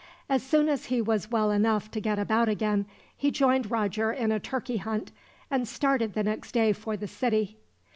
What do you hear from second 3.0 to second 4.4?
he joined Roger in a